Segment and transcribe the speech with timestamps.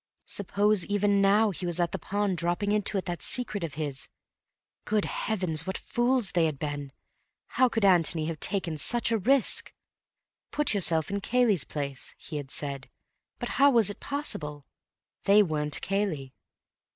[0.25, 4.09] Suppose, even now, he was at the pond, dropping into it that secret of his.
[4.83, 6.91] Good heavens, what fools they had been!
[7.49, 9.71] How could Antony have taken such a risk?
[10.49, 12.89] Put yourself in Cayley's place, he had said.
[13.37, 14.65] But how was it possible?
[15.25, 16.33] They weren't Cayley.